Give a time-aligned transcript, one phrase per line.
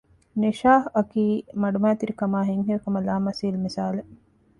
[0.41, 1.25] ނިޝާހް އަކީ
[1.61, 4.09] މަޑުމައިތިރި ކަމާއި ހިތްހެޔޮކަމަށް ލާމަސީލު މިސާލެއް